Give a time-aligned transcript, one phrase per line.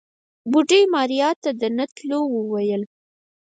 [0.51, 2.81] بوډۍ ماريا ته د نه تلو وويل.